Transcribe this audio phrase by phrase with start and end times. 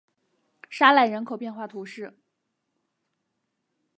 [0.67, 2.17] 沙赖人口变化图示